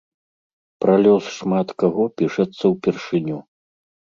Пра 0.83 0.95
лёс 1.03 1.25
шмат 1.35 1.67
каго 1.83 2.03
пішацца 2.23 2.65
ўпершыню. 2.73 3.37